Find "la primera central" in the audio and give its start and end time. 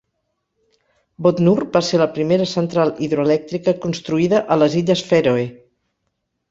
2.03-2.95